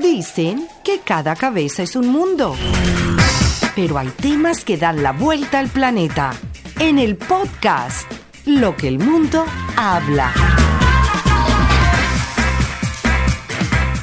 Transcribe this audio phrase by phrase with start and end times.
[0.00, 2.54] Dicen que cada cabeza es un mundo.
[3.74, 6.32] Pero hay temas que dan la vuelta al planeta.
[6.78, 8.08] En el podcast,
[8.46, 9.44] Lo que el mundo
[9.76, 10.32] habla.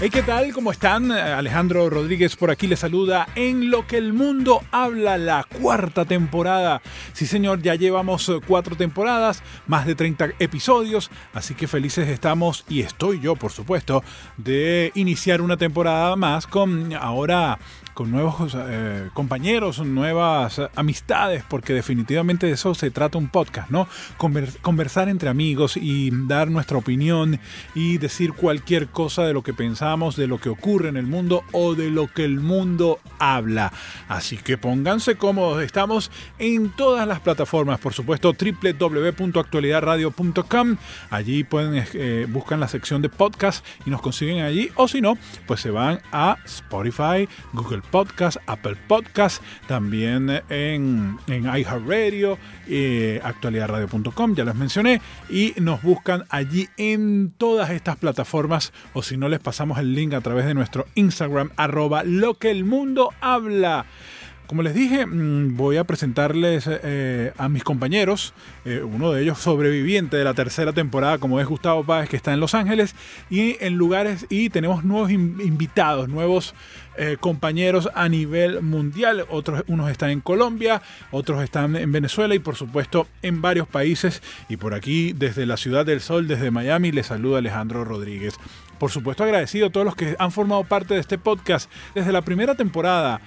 [0.05, 0.53] Hey, ¿qué tal?
[0.53, 1.11] ¿Cómo están?
[1.11, 6.83] Alejandro Rodríguez por aquí les saluda en Lo que el mundo habla, la cuarta temporada.
[7.13, 12.65] Sí, señor, ya llevamos eh, cuatro temporadas, más de 30 episodios, así que felices estamos
[12.69, 14.03] y estoy yo, por supuesto,
[14.37, 17.57] de iniciar una temporada más con ahora
[17.95, 23.87] con nuevos eh, compañeros, nuevas amistades, porque definitivamente de eso se trata un podcast, ¿no?
[24.61, 27.39] conversar entre amigos y dar nuestra opinión
[27.73, 31.45] y decir cualquier cosa de lo que pensamos, de lo que ocurre en el mundo
[31.53, 33.71] o de lo que el mundo habla.
[34.09, 40.75] Así que pónganse cómodos, estamos en todas las plataformas, por supuesto, www.actualidadradio.com.
[41.09, 45.17] Allí pueden eh, buscar la sección de podcast y nos consiguen allí, o si no,
[45.47, 52.37] pues se van a Spotify, Google Podcast, Apple Podcast, también en, en iHeartRadio,
[52.67, 59.17] eh, actualidadradio.com, ya les mencioné, y nos buscan allí en todas estas plataformas, o si
[59.17, 63.13] no les pasamos el link a través de nuestro Instagram, arroba lo que el mundo
[63.21, 63.85] habla.
[64.47, 69.39] Como les dije, mm, voy a presentarles eh, a mis compañeros, eh, uno de ellos
[69.39, 72.95] sobreviviente de la tercera temporada, como es Gustavo Páez, que está en Los Ángeles,
[73.31, 76.53] y en lugares, y tenemos nuevos invitados, nuevos
[76.97, 79.25] eh, compañeros a nivel mundial.
[79.29, 84.21] Otros, unos están en Colombia, otros están en Venezuela y por supuesto en varios países.
[84.47, 88.35] Y por aquí, desde la Ciudad del Sol, desde Miami, les saluda Alejandro Rodríguez.
[88.77, 92.21] Por supuesto agradecido a todos los que han formado parte de este podcast desde la
[92.21, 93.21] primera temporada.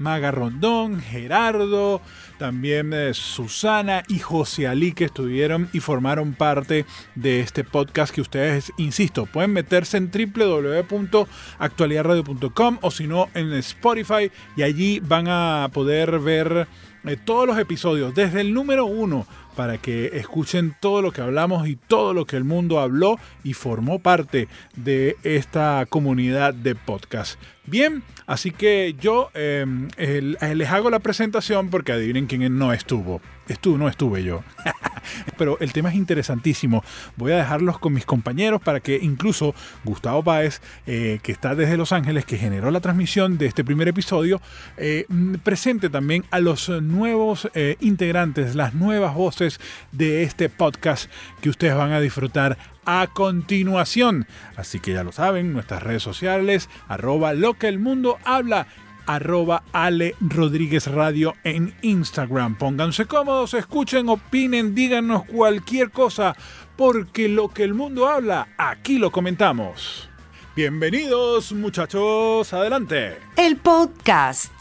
[0.00, 2.00] Maga Rondón, Gerardo,
[2.38, 8.22] también eh, Susana y José Ali que estuvieron y formaron parte de este podcast que
[8.22, 15.68] ustedes, insisto, pueden meterse en www.actualidadradio.com o si no en Spotify y allí van a
[15.72, 16.66] poder ver
[17.04, 21.68] eh, todos los episodios desde el número uno para que escuchen todo lo que hablamos
[21.68, 27.38] y todo lo que el mundo habló y formó parte de esta comunidad de podcast.
[27.70, 33.20] Bien, así que yo em, les hago la presentación porque adivinen quién no estuvo.
[33.46, 34.42] Estuvo, no estuve yo.
[35.38, 36.84] Pero el tema es interesantísimo.
[37.16, 39.54] Voy a dejarlos con mis compañeros para que incluso
[39.84, 43.88] Gustavo Páez, eh, que está desde Los Ángeles, que generó la transmisión de este primer
[43.88, 44.40] episodio,
[44.76, 45.06] eh,
[45.42, 49.60] presente también a los nuevos eh, integrantes, las nuevas voces
[49.92, 51.10] de este podcast
[51.40, 54.26] que ustedes van a disfrutar a continuación.
[54.56, 58.66] Así que ya lo saben, nuestras redes sociales, arroba lo que el mundo habla
[59.06, 62.56] arroba Ale Rodríguez Radio en Instagram.
[62.56, 66.36] Pónganse cómodos, escuchen, opinen, díganos cualquier cosa,
[66.76, 70.08] porque lo que el mundo habla, aquí lo comentamos.
[70.54, 73.18] Bienvenidos muchachos, adelante.
[73.36, 74.52] El podcast,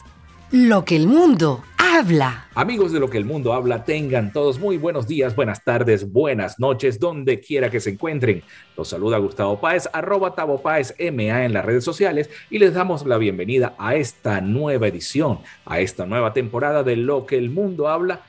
[0.51, 2.47] lo que el mundo habla.
[2.55, 6.59] Amigos de lo que el mundo habla, tengan todos muy buenos días, buenas tardes, buenas
[6.59, 8.41] noches, donde quiera que se encuentren.
[8.75, 13.05] Los saluda Gustavo Páez, arroba Tavo Páez MA en las redes sociales y les damos
[13.05, 17.87] la bienvenida a esta nueva edición, a esta nueva temporada de Lo que el mundo
[17.87, 18.21] habla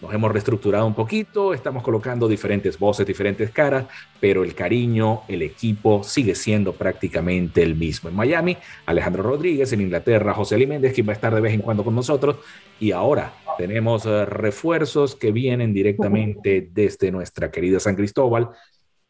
[0.00, 3.86] nos hemos reestructurado un poquito, estamos colocando diferentes voces, diferentes caras,
[4.20, 8.08] pero el cariño, el equipo sigue siendo prácticamente el mismo.
[8.08, 11.62] En Miami, Alejandro Rodríguez, en Inglaterra, José Aliméndez, quien va a estar de vez en
[11.62, 12.36] cuando con nosotros.
[12.78, 18.50] Y ahora tenemos eh, refuerzos que vienen directamente desde nuestra querida San Cristóbal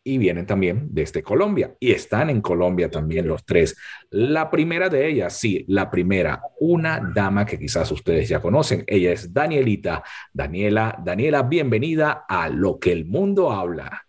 [0.08, 3.76] y vienen también desde Colombia y están en Colombia también los tres.
[4.08, 9.12] La primera de ellas, sí, la primera, una dama que quizás ustedes ya conocen, ella
[9.12, 10.02] es Danielita.
[10.32, 14.06] Daniela, Daniela, bienvenida a Lo que el mundo habla.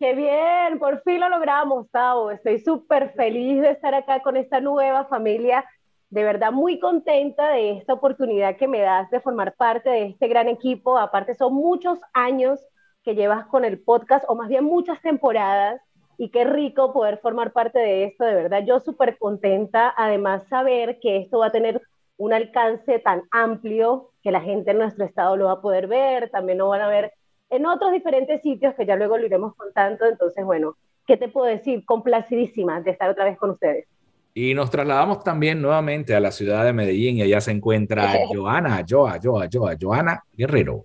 [0.00, 2.32] Qué bien, por fin lo logramos, Tavo.
[2.32, 5.64] Estoy súper feliz de estar acá con esta nueva familia.
[6.10, 10.26] De verdad, muy contenta de esta oportunidad que me das de formar parte de este
[10.26, 10.98] gran equipo.
[10.98, 12.58] Aparte, son muchos años
[13.04, 15.80] que llevas con el podcast, o más bien muchas temporadas,
[16.16, 20.98] y qué rico poder formar parte de esto, de verdad, yo súper contenta, además saber
[21.00, 21.82] que esto va a tener
[22.16, 26.30] un alcance tan amplio que la gente en nuestro estado lo va a poder ver,
[26.30, 27.12] también lo van a ver
[27.50, 30.76] en otros diferentes sitios que ya luego lo iremos contando, entonces bueno,
[31.06, 31.84] ¿qué te puedo decir?
[31.84, 33.86] Complacidísima de estar otra vez con ustedes.
[34.32, 38.84] Y nos trasladamos también nuevamente a la ciudad de Medellín y allá se encuentra Joana,
[38.88, 40.84] Joa, Joa, Joa, Joana Guerrero.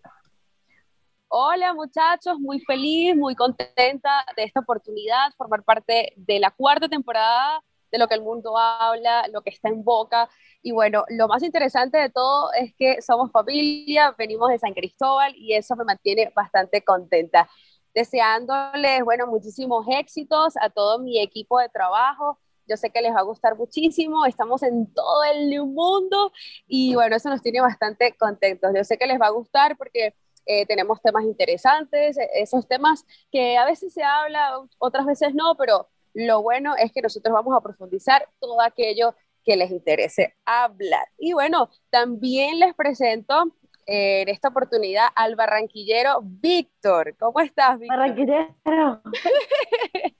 [1.31, 7.63] Hola muchachos, muy feliz, muy contenta de esta oportunidad, formar parte de la cuarta temporada
[7.91, 10.27] de lo que el mundo habla, lo que está en boca.
[10.63, 15.35] Y bueno, lo más interesante de todo es que somos familia, venimos de San Cristóbal
[15.35, 17.47] y eso me mantiene bastante contenta.
[17.93, 22.39] Deseándoles, bueno, muchísimos éxitos a todo mi equipo de trabajo
[22.69, 26.31] yo sé que les va a gustar muchísimo, estamos en todo el mundo
[26.67, 28.71] y bueno, eso nos tiene bastante contentos.
[28.75, 30.13] Yo sé que les va a gustar porque
[30.51, 35.55] eh, tenemos temas interesantes, e, esos temas que a veces se habla, otras veces no,
[35.55, 39.13] pero lo bueno es que nosotros vamos a profundizar todo aquello
[39.45, 41.05] que les interese hablar.
[41.19, 43.53] Y bueno, también les presento
[43.85, 47.15] eh, en esta oportunidad al barranquillero Víctor.
[47.19, 47.99] ¿Cómo estás, Víctor?
[47.99, 49.03] Barranquillero.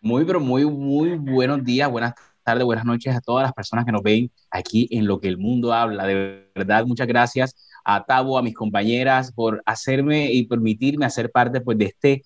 [0.00, 2.14] muy, pero muy, muy buenos días, buenas
[2.44, 5.36] tardes, buenas noches a todas las personas que nos ven aquí en Lo que el
[5.36, 6.06] mundo habla.
[6.06, 11.60] De verdad, muchas gracias a Tabo, a mis compañeras, por hacerme y permitirme hacer parte
[11.60, 12.24] pues, de este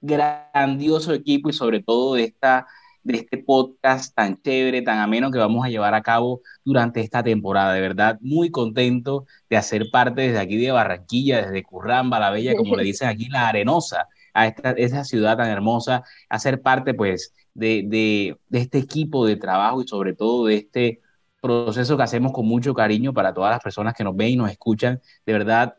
[0.00, 2.66] grandioso equipo y sobre todo de, esta,
[3.02, 7.22] de este podcast tan chévere, tan ameno que vamos a llevar a cabo durante esta
[7.22, 7.72] temporada.
[7.72, 12.54] De verdad, muy contento de hacer parte desde aquí de Barranquilla, desde Curramba, la Bella,
[12.56, 17.34] como le dicen aquí, la Arenosa, a esta, esa ciudad tan hermosa, hacer parte pues
[17.54, 21.00] de, de, de este equipo de trabajo y sobre todo de este
[21.40, 24.50] proceso que hacemos con mucho cariño para todas las personas que nos ven y nos
[24.50, 25.00] escuchan.
[25.24, 25.74] De verdad,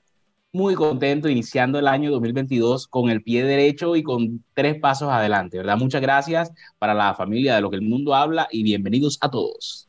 [0.54, 5.58] muy contento iniciando el año 2022 con el pie derecho y con tres pasos adelante,
[5.58, 5.78] ¿verdad?
[5.78, 9.88] Muchas gracias para la familia de lo que el mundo habla y bienvenidos a todos.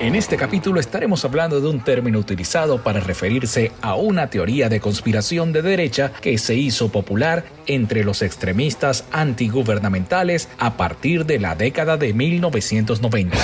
[0.00, 4.80] En este capítulo estaremos hablando de un término utilizado para referirse a una teoría de
[4.80, 11.54] conspiración de derecha que se hizo popular entre los extremistas antigubernamentales a partir de la
[11.54, 13.38] década de 1990.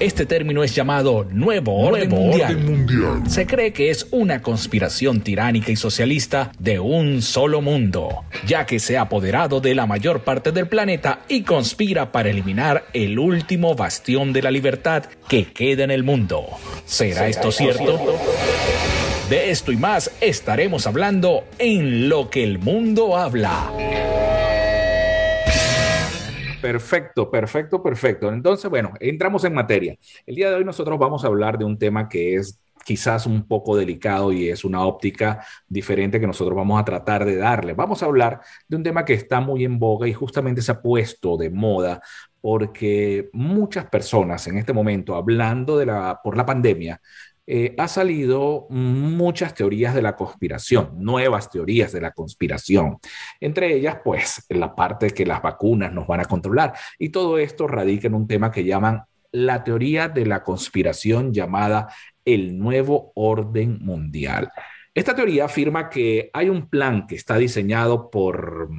[0.00, 3.22] Este término es llamado Nuevo, Orden, mundial.
[3.28, 8.80] Se cree que es una conspiración tiránica y socialista de un solo mundo, ya que
[8.80, 13.76] se ha apoderado de la mayor parte del planeta y conspira para eliminar el último
[13.76, 16.46] bastión de la libertad que queda en el mundo.
[16.86, 18.00] ¿Será, esto cierto?
[19.34, 23.72] De esto y más estaremos hablando en Lo que el mundo habla.
[26.62, 28.32] Perfecto, perfecto, perfecto.
[28.32, 29.96] Entonces, bueno, entramos en materia.
[30.24, 33.48] El día de hoy nosotros vamos a hablar de un tema que es quizás un
[33.48, 37.72] poco delicado y es una óptica diferente que nosotros vamos a tratar de darle.
[37.72, 40.80] Vamos a hablar de un tema que está muy en boga y justamente se ha
[40.80, 42.00] puesto de moda
[42.40, 47.00] porque muchas personas en este momento, hablando de la, por la pandemia,
[47.46, 52.96] eh, ha salido muchas teorías de la conspiración, nuevas teorías de la conspiración.
[53.38, 56.72] Entre ellas, pues, la parte que las vacunas nos van a controlar.
[56.98, 61.88] Y todo esto radica en un tema que llaman la teoría de la conspiración llamada
[62.24, 64.50] el nuevo orden mundial.
[64.94, 68.70] Esta teoría afirma que hay un plan que está diseñado por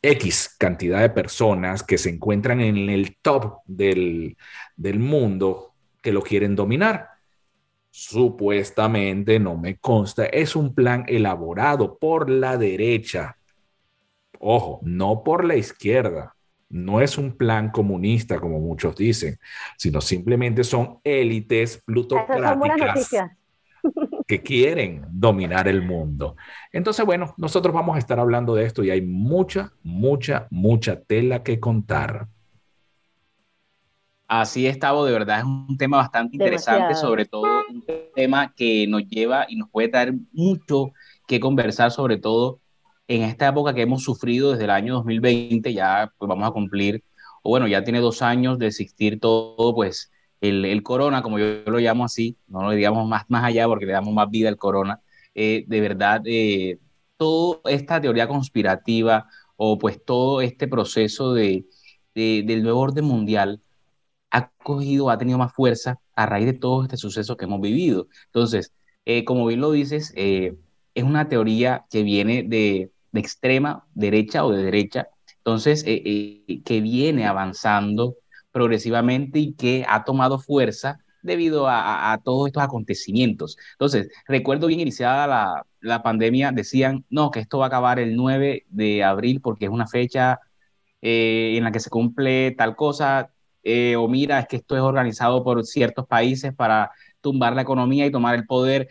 [0.00, 4.36] X cantidad de personas que se encuentran en el top del,
[4.76, 7.13] del mundo que lo quieren dominar
[7.96, 13.36] supuestamente, no me consta, es un plan elaborado por la derecha.
[14.40, 16.34] Ojo, no por la izquierda.
[16.68, 19.38] No es un plan comunista, como muchos dicen,
[19.78, 23.12] sino simplemente son élites plutocráticas
[24.26, 26.34] que quieren dominar el mundo.
[26.72, 31.44] Entonces, bueno, nosotros vamos a estar hablando de esto y hay mucha, mucha, mucha tela
[31.44, 32.26] que contar.
[34.40, 37.84] Así es, Tavo, de verdad es un tema bastante interesante, sobre todo un
[38.16, 40.90] tema que nos lleva y nos puede dar mucho
[41.28, 42.58] que conversar, sobre todo
[43.06, 47.04] en esta época que hemos sufrido desde el año 2020, ya pues vamos a cumplir,
[47.44, 51.62] o bueno, ya tiene dos años de existir todo, pues el, el corona, como yo
[51.66, 54.56] lo llamo así, no lo digamos más, más allá porque le damos más vida al
[54.56, 55.00] corona,
[55.36, 56.80] eh, de verdad, eh,
[57.16, 61.66] toda esta teoría conspirativa o pues todo este proceso de,
[62.16, 63.60] de, del nuevo orden mundial,
[64.34, 68.08] ha cogido, ha tenido más fuerza a raíz de todo este suceso que hemos vivido.
[68.26, 68.72] Entonces,
[69.04, 70.56] eh, como bien lo dices, eh,
[70.94, 75.06] es una teoría que viene de, extrema derecha o de derecha,
[75.38, 78.16] entonces, eh, que viene avanzando
[78.50, 83.56] progresivamente y que ha tomado fuerza debido a, todos estos acontecimientos.
[83.72, 88.16] Entonces, recuerdo bien iniciada la, la, pandemia, decían, no, que esto va a acabar el
[88.16, 90.40] 9 de abril porque es una fecha
[91.02, 93.33] en la que se cumple tal cosa,
[93.64, 96.90] eh, o mira, es que esto es organizado por ciertos países para
[97.20, 98.88] tumbar la economía y tomar el poder.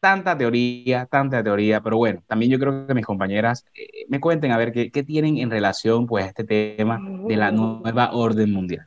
[0.00, 4.52] Tanta teoría, tanta teoría, pero bueno, también yo creo que mis compañeras eh, me cuenten
[4.52, 8.52] a ver qué, qué, tienen en relación pues a este tema de la nueva orden
[8.52, 8.86] mundial.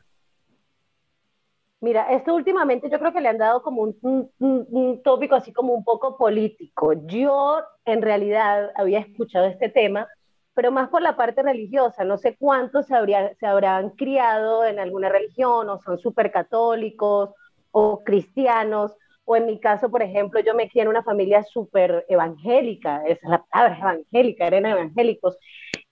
[1.82, 5.52] Mira, esto últimamente yo creo que le han dado como un, un, un, tópico así
[5.52, 6.92] como un poco político.
[7.06, 10.06] Yo en realidad había escuchado este tema
[10.54, 12.04] pero más por la parte religiosa.
[12.04, 17.30] No sé cuántos se, habría, se habrán criado en alguna religión o son súper católicos
[17.70, 18.92] o cristianos.
[19.24, 23.20] O en mi caso, por ejemplo, yo me crié en una familia súper evangélica, esa
[23.24, 25.38] es la palabra, evangélica, eran evangélicos.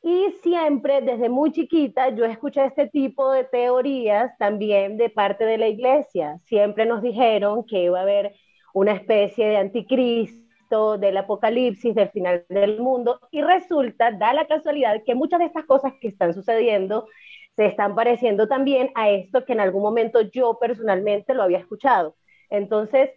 [0.03, 5.59] Y siempre, desde muy chiquita, yo escuché este tipo de teorías también de parte de
[5.59, 6.39] la iglesia.
[6.47, 8.35] Siempre nos dijeron que iba a haber
[8.73, 13.21] una especie de anticristo, del apocalipsis, del final del mundo.
[13.31, 17.07] Y resulta, da la casualidad, que muchas de estas cosas que están sucediendo
[17.57, 22.17] se están pareciendo también a esto que en algún momento yo personalmente lo había escuchado.
[22.49, 23.11] Entonces,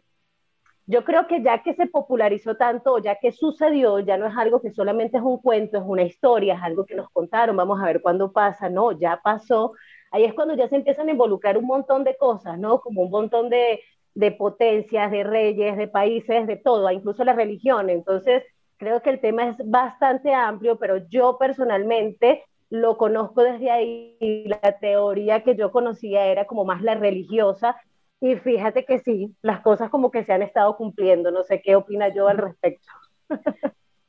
[0.85, 4.61] yo creo que ya que se popularizó tanto, ya que sucedió, ya no es algo
[4.61, 7.85] que solamente es un cuento, es una historia, es algo que nos contaron, vamos a
[7.85, 9.73] ver cuándo pasa, no, ya pasó.
[10.11, 12.81] Ahí es cuando ya se empiezan a involucrar un montón de cosas, ¿no?
[12.81, 13.81] Como un montón de,
[14.15, 17.89] de potencias, de reyes, de países, de todo, incluso la religión.
[17.89, 18.43] Entonces,
[18.77, 24.17] creo que el tema es bastante amplio, pero yo personalmente lo conozco desde ahí.
[24.45, 27.75] La teoría que yo conocía era como más la religiosa
[28.19, 31.29] y fíjate que sí, las cosas como que se han estado cumpliendo.
[31.29, 32.87] No sé qué opina yo al respecto.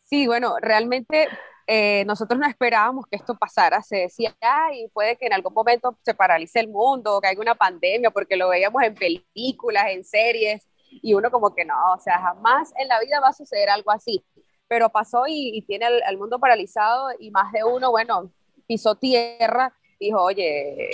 [0.02, 1.28] Sí, bueno, realmente
[1.66, 3.82] eh, nosotros no esperábamos que esto pasara.
[3.82, 4.34] Se decía,
[4.72, 8.36] y puede que en algún momento se paralice el mundo, que haya una pandemia, porque
[8.36, 10.66] lo veíamos en películas, en series,
[11.02, 13.90] y uno como que no, o sea, jamás en la vida va a suceder algo
[13.90, 14.24] así.
[14.68, 18.30] Pero pasó y, tiene al, mundo paralizado y más de uno, bueno,
[18.66, 20.88] pisó tierra, dijo, oye,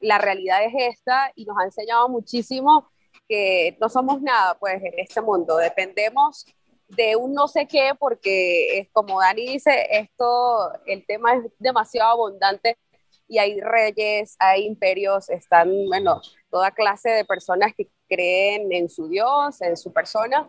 [0.00, 2.88] la realidad es esta y nos ha enseñado muchísimo
[3.28, 6.44] que no somos nada pues en este mundo, dependemos
[6.96, 12.10] de un no sé qué porque es como Dani dice, esto, el tema es demasiado
[12.10, 12.76] abundante
[13.28, 16.20] y hay reyes, hay imperios, están, bueno,
[16.50, 20.48] toda clase de personas que creen en su Dios, en su persona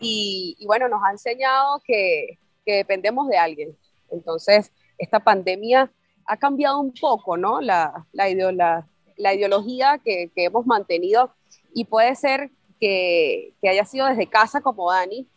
[0.00, 3.78] y, bueno, nos ha enseñado que, que dependemos de alguien.
[4.10, 5.92] Entonces, esta pandemia
[6.26, 7.60] ha cambiado un poco, ¿no?
[7.60, 11.32] La, la, la ideología que, que, hemos mantenido
[11.72, 12.50] y puede ser
[12.80, 15.28] que, que, haya sido desde casa como Dani.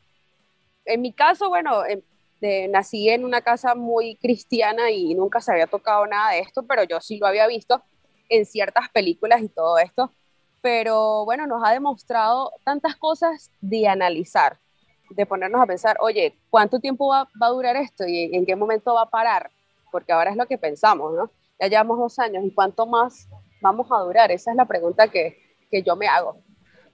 [0.89, 1.84] En mi caso, bueno,
[2.69, 6.84] nací en una casa muy cristiana y nunca se había tocado nada de esto, pero
[6.84, 7.81] yo sí lo había visto
[8.29, 10.13] en ciertas películas y todo esto.
[10.62, 14.60] Pero bueno, nos ha demostrado tantas cosas de analizar,
[15.12, 18.55] de ponernos a pensar, oye, ¿cuánto tiempo va, va a durar esto y en qué
[18.55, 19.51] momento va a parar?
[19.91, 21.31] porque ahora es lo que pensamos, ¿no?
[21.60, 23.27] Ya llevamos dos años y cuánto más
[23.62, 25.38] vamos a durar, esa es la pregunta que,
[25.69, 26.38] que yo me hago.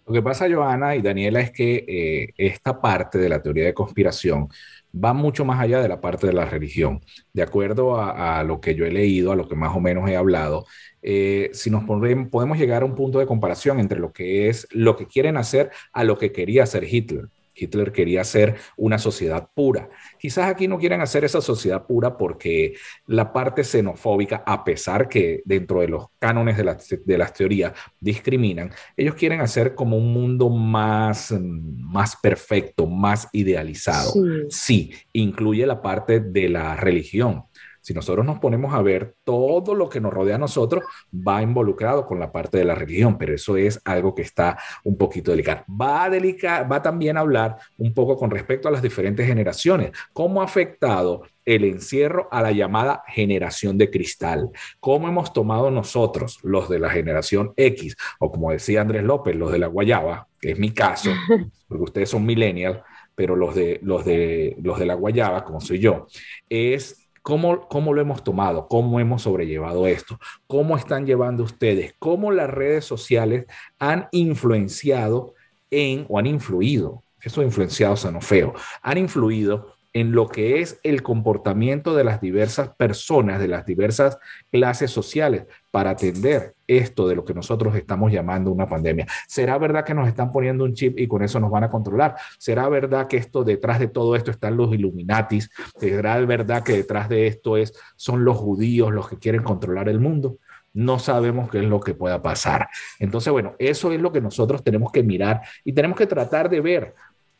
[0.07, 3.73] Lo que pasa, Joana y Daniela, es que eh, esta parte de la teoría de
[3.73, 4.49] conspiración
[4.93, 7.01] va mucho más allá de la parte de la religión.
[7.33, 10.15] De acuerdo a, lo que yo he leído, a lo que más o menos he
[10.15, 10.65] hablado,
[11.01, 14.95] eh, si nos podemos llegar a un punto de comparación entre lo que es lo
[14.95, 17.25] que quieren hacer a lo que quería hacer Hitler.
[17.55, 19.89] Hitler quería hacer una sociedad pura.
[20.19, 22.75] Quizás aquí no quieren hacer esa sociedad pura porque
[23.07, 29.15] la parte xenofóbica, a pesar que dentro de los cánones de, las teorías discriminan, ellos
[29.15, 34.13] quieren hacer como un mundo más, más perfecto, más idealizado.
[34.49, 37.45] sí, incluye la parte de la religión
[37.85, 40.83] si nosotros nos ponemos a ver, todo lo que nos rodea a nosotros
[41.15, 44.97] va involucrado con la parte de la religión, pero eso es algo que está un
[44.97, 45.63] poquito delicado.
[45.69, 50.41] Va a, va también a hablar un poco con respecto a las diferentes generaciones, cómo
[50.41, 54.49] ha afectado el encierro a la llamada generación de cristal.
[54.79, 59.51] ¿Cómo hemos tomado nosotros, los de la generación X, o como decía Andrés López, los
[59.51, 61.11] de la Guayaba, que es mi caso,
[61.67, 62.79] porque ustedes son millennials,
[63.13, 66.07] pero los de, los de, los de la Guayaba, como soy yo,
[66.49, 68.67] es ¿Cómo, ¿Cómo, lo hemos tomado?
[68.67, 70.19] ¿Cómo hemos sobrellevado esto?
[70.45, 71.95] ¿Cómo están llevando ustedes?
[71.97, 73.47] ¿Cómo las redes sociales
[73.79, 75.33] han influenciado
[75.71, 78.53] en, o han influido, eso influenciado no feo,
[78.83, 84.17] han influido en lo que es el comportamiento de las diversas personas, de las diversas
[84.51, 89.07] clases sociales, para atender esto de lo que nosotros estamos llamando una pandemia.
[89.25, 92.15] ¿Será verdad que nos están poniendo un chip y con eso nos van a controlar?
[92.37, 95.49] ¿Será verdad que esto detrás de todo esto están los Illuminatis?
[95.79, 100.01] ¿Será verdad que detrás de esto es, son los judíos los que quieren controlar el
[100.01, 100.39] mundo?
[100.73, 102.67] no sabemos qué es lo que pueda pasar.
[102.99, 106.59] Entonces, bueno, eso es lo que nosotros tenemos que mirar y tenemos que tratar de
[106.59, 106.93] ver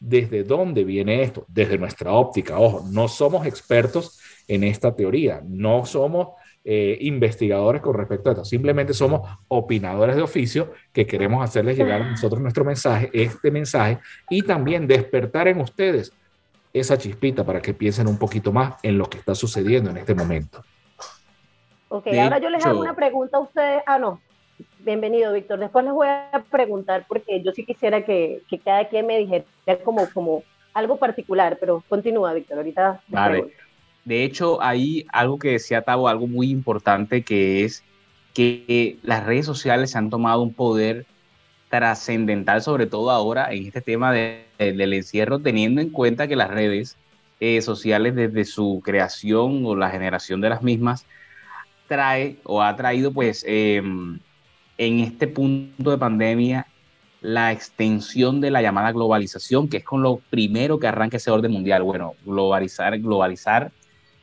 [0.05, 2.59] desde dónde viene esto, desde nuestra óptica.
[2.59, 6.29] Ojo, no somos expertos en esta teoría, no somos
[6.63, 12.01] eh, investigadores con respecto a esto, simplemente somos opinadores de oficio que queremos hacerles llegar
[12.03, 13.97] a nosotros nuestro mensaje, este mensaje,
[14.29, 16.13] y también despertar en ustedes
[16.71, 20.13] esa chispita para que piensen un poquito más en lo que está sucediendo en este
[20.13, 20.63] momento.
[21.87, 23.81] Ok, ahora yo les hago una pregunta a ustedes.
[23.85, 24.19] Ah, no,
[24.79, 25.59] Bienvenido, Víctor.
[25.59, 29.45] Después les voy a preguntar porque yo sí quisiera que, que cada quien me dijera
[29.83, 30.43] como, como
[30.73, 32.57] algo particular, pero continúa, Víctor.
[32.57, 33.01] Ahorita.
[33.07, 33.53] Vale.
[34.03, 37.83] De hecho, hay algo que decía Tavo, algo muy importante que es
[38.35, 41.05] que las redes sociales han tomado un poder
[41.69, 46.97] trascendental, sobre todo ahora en este tema del encierro, teniendo en cuenta que las redes
[47.39, 51.05] eh, sociales desde su creación o la generación de las mismas
[51.87, 54.19] trae o ha traído pues em,
[54.77, 56.67] en este punto de pandemia
[57.21, 61.51] la extensión de la llamada globalización, que es con lo primero que arranca ese orden
[61.51, 61.81] mundial.
[61.81, 63.71] Bueno, globalizar, globalizar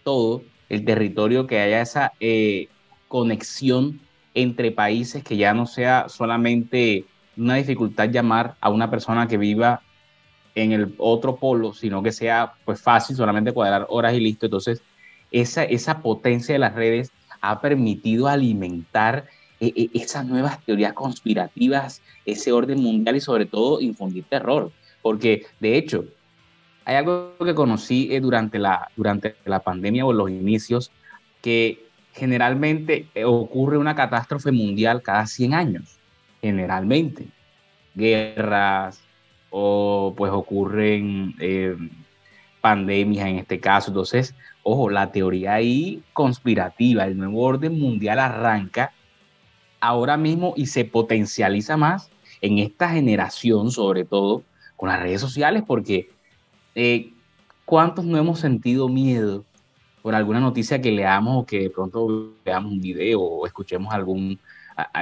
[0.04, 2.68] todo el territorio, que haya esa eh,
[3.08, 4.00] conexión
[4.34, 7.04] entre países, que ya no sea solamente
[7.36, 9.82] una dificultad llamar a una persona que viva
[10.54, 14.46] en el otro polo, sino que sea pues fácil solamente cuadrar horas y listo.
[14.46, 14.80] Entonces,
[15.30, 19.26] esa, esa potencia de las redes ha permitido alimentar
[19.62, 24.72] eh, eh, esas nuevas teorías conspirativas, ese orden mundial y sobre todo infundir terror.
[25.02, 26.04] Porque, de hecho,
[26.84, 30.90] hay algo que conocí eh, durante, la, durante la pandemia o los inicios,
[31.40, 35.98] que generalmente ocurre una catástrofe mundial cada 100 años,
[36.40, 37.28] generalmente.
[37.94, 39.00] Guerras,
[39.50, 41.76] o pues ocurren eh,
[42.60, 43.90] pandemias en este caso.
[43.90, 48.92] Entonces, ojo, la teoría ahí conspirativa, el nuevo orden mundial arranca
[49.82, 52.08] ahora mismo y se potencializa más
[52.40, 54.44] en esta generación, sobre todo
[54.76, 56.08] con las redes sociales, porque
[56.76, 57.10] eh,
[57.64, 59.44] ¿cuántos no hemos sentido miedo
[60.00, 64.38] por alguna noticia que leamos o que de pronto veamos un video o escuchemos algún,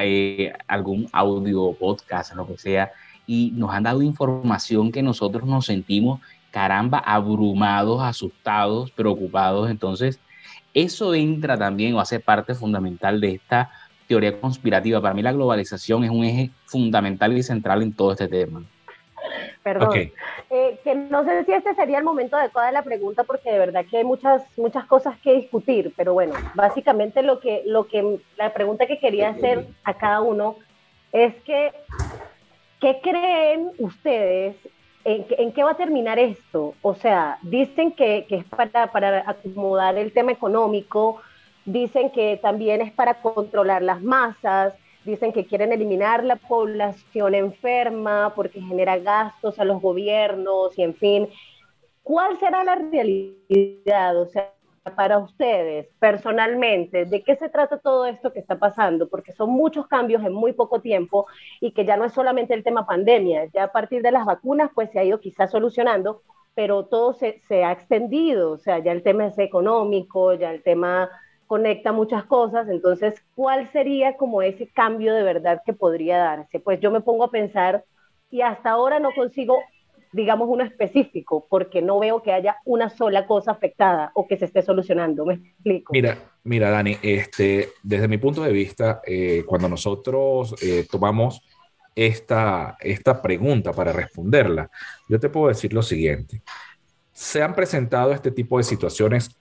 [0.01, 2.91] eh, algún audio, podcast, lo que sea,
[3.27, 6.21] y nos han dado información que nosotros nos sentimos,
[6.51, 9.71] caramba, abrumados, asustados, preocupados.
[9.71, 10.19] Entonces,
[10.73, 13.71] eso entra también o hace parte fundamental de esta
[14.11, 15.01] teoría conspirativa.
[15.01, 18.63] Para mí la globalización es un eje fundamental y central en todo este tema.
[19.63, 20.11] Perdón.
[20.51, 23.59] Eh, que no sé si este sería el momento adecuado de la pregunta porque de
[23.59, 28.19] verdad que hay muchas, muchas cosas que discutir, pero bueno, básicamente lo que, lo que,
[28.37, 30.57] la pregunta que quería hacer a cada uno
[31.13, 31.73] es que
[32.81, 34.57] ¿Qué creen ustedes?
[35.05, 36.75] En, qué va a terminar esto?
[36.83, 41.21] O sea, dicen que, es para, para acomodar el tema económico,
[41.65, 44.75] dicen que también es para controlar las masas,
[45.05, 50.95] dicen que quieren eliminar la población enferma porque genera gastos a los gobiernos y en
[50.95, 51.29] fin.
[52.03, 54.21] ¿Cuál será la realidad?
[54.21, 54.53] O sea,
[54.97, 59.09] para ustedes personalmente, ¿de qué se trata todo esto que está pasando?
[59.09, 61.27] Porque son muchos cambios en muy poco tiempo
[61.61, 64.71] y que ya no es solamente el tema pandemia, ya a partir de las vacunas
[64.75, 66.23] pues se ha ido quizás solucionando,
[66.55, 70.63] pero todo se, se ha extendido, o sea, ya el tema es económico, ya el
[70.63, 71.11] tema
[71.51, 76.61] conecta muchas cosas, entonces, ¿cuál sería como ese cambio de verdad que podría darse?
[76.61, 77.85] Pues yo me pongo a pensar
[78.31, 79.59] y hasta ahora no consigo
[80.13, 84.45] digamos, uno específico, porque no veo que haya una sola cosa afectada o que se
[84.45, 85.25] esté solucionando.
[85.25, 85.93] ¿Me explico?
[85.93, 91.43] Mira, mira, Dani, este, desde mi punto de vista, eh, cuando nosotros eh, tomamos
[91.97, 94.71] esta, esta pregunta para responderla,
[95.09, 96.43] yo te puedo decir lo siguiente.
[97.13, 99.37] Se han presentado este tipo de situaciones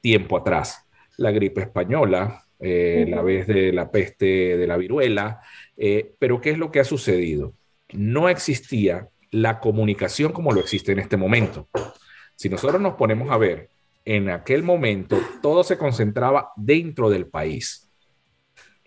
[0.00, 0.86] tiempo atrás.
[1.16, 5.40] La gripe española, eh, la vez de la peste de la viruela,
[6.18, 7.54] pero ¿qué es lo que ha sucedido?
[7.92, 11.68] No existía la comunicación como lo existe en este momento.
[12.36, 13.70] Si nosotros nos ponemos a ver,
[14.04, 17.88] en aquel momento todo se concentraba dentro del país.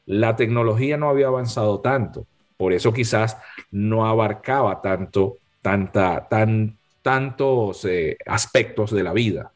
[0.06, 3.38] La tecnología no había avanzado tanto, por eso quizás
[3.72, 9.53] no abarcaba tanto, tanta, tan, tantos eh, aspectos de la vida.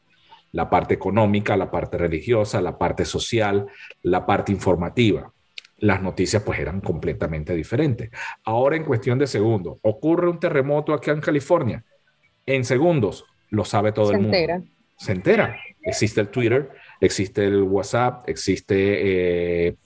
[0.52, 3.66] La parte económica, la parte religiosa, la parte social,
[4.02, 5.32] la parte informativa
[5.78, 8.10] las noticias pues eran completamente diferentes.
[8.44, 11.84] Ahora en cuestión de segundos, ocurre un terremoto aquí en California.
[12.46, 14.32] En segundos, lo sabe todo el mundo.
[14.32, 14.62] Se entera.
[14.96, 15.60] Se entera.
[15.82, 19.76] Existe el Twitter, existe el WhatsApp, existe eh,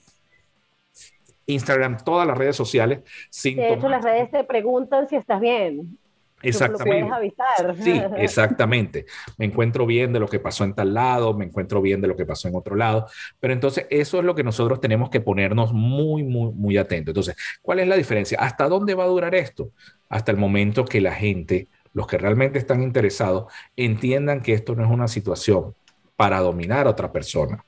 [1.45, 3.01] Instagram, todas las redes sociales.
[3.43, 5.97] de hecho, las redes te preguntan si estás bien.
[6.43, 7.33] Exactamente.
[7.81, 9.05] Sí, exactamente.
[9.37, 12.15] Me encuentro bien de lo que pasó en tal lado, me encuentro bien de lo
[12.15, 13.07] que pasó en otro lado.
[13.39, 17.11] Pero entonces eso es lo que nosotros tenemos que ponernos muy, muy, muy atentos.
[17.11, 18.37] Entonces, ¿cuál es la diferencia?
[18.39, 19.71] ¿Hasta dónde va a durar esto?
[20.09, 24.83] Hasta el momento que la gente, los que realmente están interesados, entiendan que esto no
[24.83, 25.73] es una situación
[26.15, 27.65] para dominar a otra persona.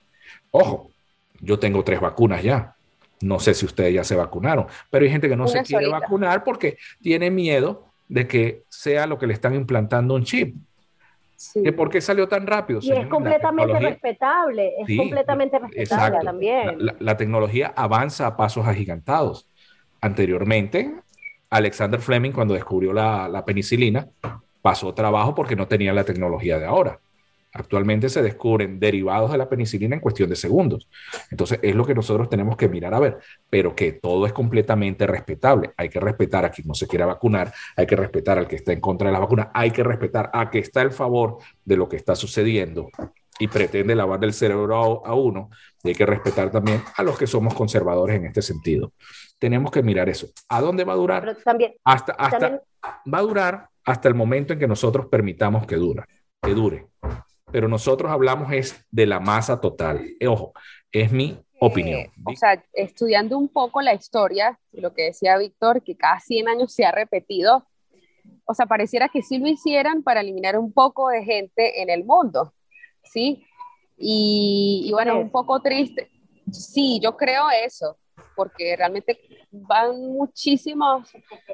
[0.52, 0.92] Ojo,
[1.40, 2.76] yo tengo tres vacunas ya.
[3.22, 6.44] No sé si ustedes ya se vacunaron, pero hay gente que no se quiere vacunar
[6.44, 10.56] porque tiene miedo de que sea lo que le están implantando un chip.
[11.36, 11.70] Sí.
[11.72, 12.80] ¿Por qué salió tan rápido?
[12.82, 16.78] Y es completamente respetable, es completamente respetable también.
[17.00, 19.50] La, tecnología avanza a pasos agigantados.
[20.00, 20.96] Anteriormente,
[21.50, 24.08] Alexander Fleming, cuando descubrió la, la, penicilina,
[24.62, 27.00] pasó trabajo porque no tenía la tecnología de ahora.
[27.58, 30.90] Actualmente se descubren derivados de la penicilina en cuestión de segundos.
[31.32, 33.18] Entonces es lo que nosotros tenemos que mirar a ver,
[33.50, 35.72] pero que todo es completamente respetable.
[35.78, 38.74] Hay que respetar a quien no se quiera vacunar, hay que respetar al que está
[38.74, 41.88] en contra de la vacuna, hay que respetar a que está en favor de lo
[41.88, 42.90] que está sucediendo
[43.40, 45.50] y pretende lavar del cerebro a, uno,
[45.82, 48.92] y hay que respetar también a los que somos conservadores en este sentido.
[49.40, 50.28] Tenemos que mirar eso.
[50.50, 51.38] ¿A dónde va a durar?
[51.44, 56.04] también, hasta, hasta va a durar hasta el momento en que nosotros permitamos que dure,
[56.42, 56.88] que dure.
[57.52, 60.06] Pero nosotros hablamos es de la masa total.
[60.20, 60.54] Eh, ojo,
[60.92, 62.02] es mi opinión.
[62.02, 66.48] Eh, o sea, estudiando un poco la historia, lo que decía Víctor, que cada 100
[66.48, 67.68] años se ha repetido,
[68.46, 72.04] o sea, pareciera que sí lo hicieran para eliminar un poco de gente en el
[72.04, 72.54] mundo,
[73.04, 73.46] ¿sí?
[73.98, 76.12] Y, y bueno, un poco triste.
[76.52, 77.98] Sí, yo creo eso,
[78.36, 79.20] porque realmente
[79.68, 81.12] van muchísimas,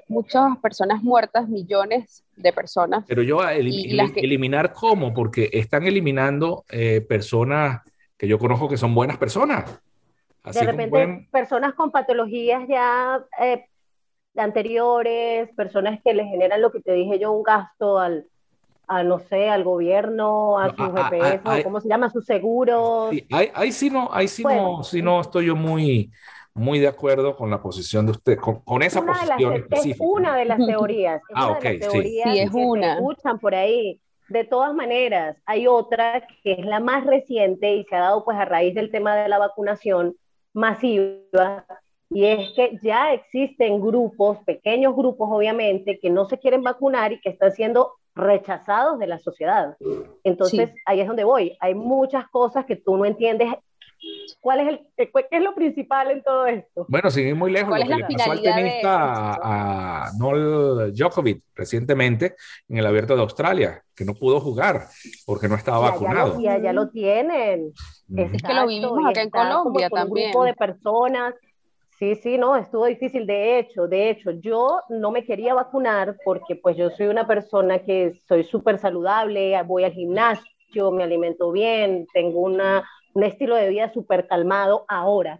[0.07, 3.05] muchas personas muertas, millones de personas.
[3.07, 7.81] Pero yo, eliminar cómo, porque están eliminando eh, personas
[8.17, 9.81] que yo conozco que son buenas personas.
[10.43, 13.65] de repente, personas con patologías ya eh,
[14.35, 18.25] anteriores, personas que le generan lo que te dije yo, un gasto al,
[18.87, 22.07] a no sé, al gobierno, a su GPS, ¿cómo se llama?
[22.07, 23.09] A su seguro.
[23.31, 26.11] ahí, sí no, ahí sí no, sí no estoy yo muy,
[26.53, 30.03] muy de acuerdo con la posición de usted, con, esa posición específica.
[30.03, 31.21] Es una de las teorías.
[31.29, 32.21] Es ah, ok, sí.
[32.23, 32.93] es una.
[32.95, 33.99] Se escuchan por ahí.
[34.29, 38.37] De todas maneras, hay otra que es la más reciente y se ha dado pues
[38.37, 40.15] a raíz del tema de la vacunación
[40.53, 41.65] masiva,
[42.13, 47.21] y es que ya existen grupos, pequeños grupos obviamente, que no se quieren vacunar y
[47.21, 49.77] que están siendo rechazados de la sociedad.
[50.25, 51.55] Entonces, ahí es donde voy.
[51.61, 53.53] Hay muchas cosas que tú no entiendes
[54.39, 56.85] ¿Cuál es, el, qué es lo principal en todo esto?
[56.89, 62.35] Bueno, sin ir muy lejos, lo que le pasó al tenista a, Noel Djokovic recientemente
[62.67, 64.87] en el Abierto de Australia, que no pudo jugar
[65.25, 66.39] porque no estaba vacunado.
[66.41, 67.71] Ya, ya lo tienen.
[68.15, 70.27] Es que lo vimos acá en Colombia también.
[70.27, 71.35] Un grupo de personas.
[71.99, 73.27] Sí, sí, no, estuvo difícil.
[73.27, 77.77] De hecho, de hecho, yo no me quería vacunar porque pues yo soy una persona
[77.79, 83.69] que soy súper saludable, voy al gimnasio, me alimento bien, tengo una un estilo de
[83.69, 85.39] vida súper calmado ahora.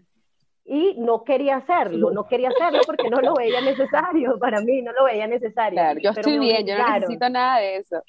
[0.64, 4.92] Y no quería hacerlo, no quería hacerlo porque no lo veía necesario, para mí no
[4.94, 5.82] lo veía necesario.
[6.02, 8.02] yo estoy bien, yo no necesito nada de eso.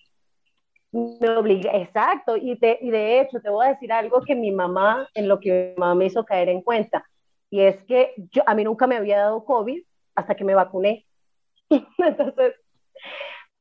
[0.92, 4.52] Me obliga, exacto, y, te, y de hecho te voy a decir algo que mi
[4.52, 7.02] mamá, en lo que mi mamá me hizo caer en cuenta,
[7.48, 9.82] y es que yo, a mí nunca me había dado COVID
[10.14, 11.06] hasta que me vacuné.
[11.70, 12.54] Entonces,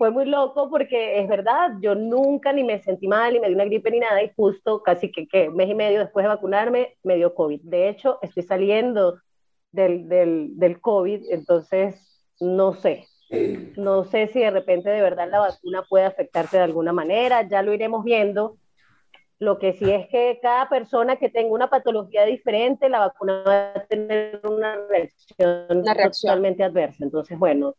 [0.01, 3.55] fue muy loco porque es verdad, yo nunca ni me sentí mal, ni me dio
[3.55, 6.97] una gripe ni nada, y justo casi que, que mes y medio después de vacunarme
[7.03, 7.61] me dio COVID.
[7.61, 9.19] De hecho, estoy saliendo
[9.71, 13.05] del, del, del COVID, entonces no sé,
[13.77, 17.61] no sé si de repente de verdad la vacuna puede afectarte de alguna manera, ya
[17.61, 18.57] lo iremos viendo.
[19.37, 23.73] Lo que sí es que cada persona que tenga una patología diferente, la vacuna va
[23.75, 26.31] a tener una reacción, una reacción.
[26.31, 27.03] totalmente adversa.
[27.03, 27.75] Entonces, bueno,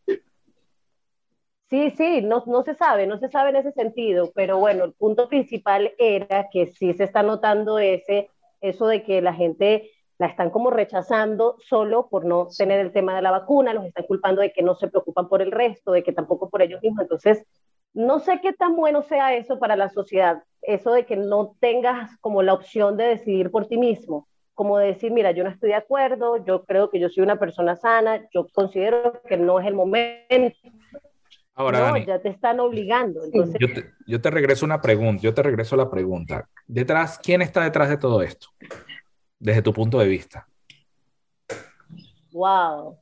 [1.72, 4.92] Sí, sí, no, no se sabe, no se sabe en ese sentido, pero bueno, el
[4.92, 8.28] punto principal era que sí se está notando ese,
[8.60, 13.16] eso de que la gente la están como rechazando solo por no tener el tema
[13.16, 16.02] de la vacuna, los están culpando de que no se preocupan por el resto, de
[16.02, 17.04] que tampoco por ellos mismos.
[17.04, 17.42] Entonces,
[17.94, 22.18] no sé qué tan bueno sea eso para la sociedad, eso de que no tengas
[22.18, 25.76] como la opción de decidir por ti mismo, como decir, mira, yo no estoy de
[25.76, 29.74] acuerdo, yo creo que yo soy una persona sana, yo considero que no es el
[29.74, 30.54] momento,
[31.54, 33.20] Ahora, no, ya te están obligando.
[34.06, 36.48] Yo, te, regreso una pregunta, yo te regreso la pregunta.
[36.66, 38.48] Detrás, ¿quién está detrás de todo esto?
[39.38, 40.46] Desde tu punto de vista.
[42.32, 42.98] Wow.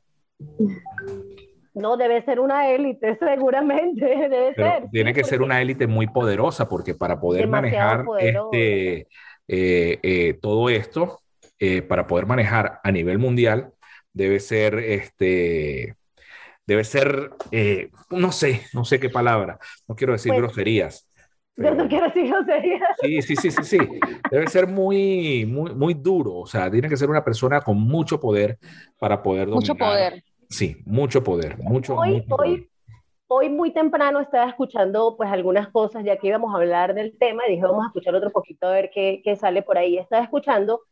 [1.74, 4.90] No, debe ser una élite, seguramente, debe ser.
[4.90, 9.06] Tiene que ser una élite muy poderosa, porque para poder manejar este,
[9.46, 11.20] eh, eh, todo esto,
[11.58, 13.72] eh, para poder manejar a nivel mundial,
[14.12, 15.94] debe ser este,
[16.70, 21.04] debe ser, eh, no sé, no sé qué palabra, no quiero decir pues, groserías.
[21.56, 22.88] Yo no quiero decir groserías.
[23.02, 23.78] Sí, sí, sí, sí, sí.
[24.30, 28.20] Debe ser muy, muy, muy duro, o sea, tiene que ser una persona con mucho
[28.20, 28.56] poder
[29.00, 29.62] para poder dominar.
[29.62, 30.22] Mucho poder.
[30.48, 32.70] Sí, mucho poder, mucho, hoy, hoy,
[33.26, 37.42] hoy muy temprano estaba escuchando pues algunas cosas, ya que íbamos a hablar del tema,
[37.48, 39.98] y dije, vamos a escuchar otro poquito a ver qué, qué sale por ahí.
[39.98, 40.83] Estaba escuchando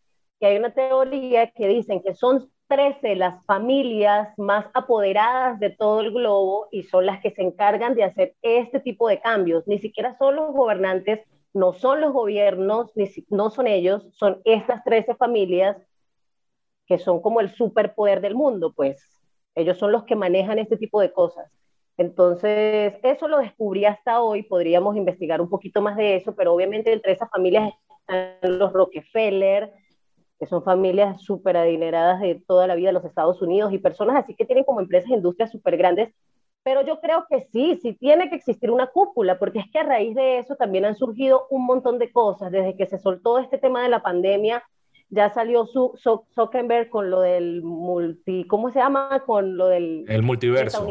[0.41, 6.01] que hay una teoría que dicen que son 13 las familias más apoderadas de todo
[6.01, 9.67] el globo y son las que se encargan de hacer este tipo de cambios.
[9.67, 11.21] Ni siquiera son los gobernantes,
[11.55, 15.77] no son los gobiernos, ni no son ellos, son estas 13 familias
[16.87, 19.03] que son como el superpoder del mundo, pues
[19.55, 21.51] ellos son los que manejan este tipo de cosas.
[21.97, 26.93] Entonces, eso lo descubrí hasta hoy, podríamos investigar un poquito más de eso, pero obviamente
[26.93, 29.73] entre esas familias están los Rockefeller,
[30.39, 34.17] que son familias súper adineradas de toda la vida en los Estados Unidos y personas
[34.17, 36.15] así que tienen como empresas e industrias súper grandes.
[36.63, 39.85] Pero yo creo que sí, sí tiene que existir una cúpula, porque es que a
[39.85, 42.51] raíz de eso también han surgido un montón de cosas.
[42.53, 44.63] Desde que se soltó este tema de la pandemia,
[45.09, 45.95] ya salió su,
[46.35, 49.23] Zuckerberg con lo del multi, ¿cómo se llama?
[49.25, 50.05] Con lo del...
[50.09, 50.87] El multiverso.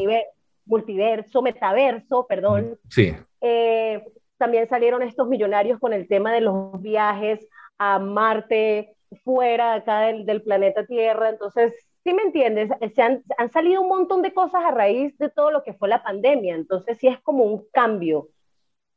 [0.65, 2.77] Multiverso, metaverso, perdón.
[2.89, 3.13] Sí.
[3.41, 4.03] Eh,
[4.37, 10.25] también salieron estos millonarios con el tema de los viajes a Marte, fuera acá del,
[10.25, 11.29] del planeta Tierra.
[11.29, 12.69] Entonces, ¿sí me entiendes?
[12.93, 15.89] Se han, han, salido un montón de cosas a raíz de todo lo que fue
[15.89, 16.55] la pandemia.
[16.55, 18.29] Entonces, sí es como un cambio.